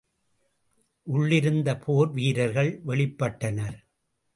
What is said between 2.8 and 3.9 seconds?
வெளிப்பட்டனர்.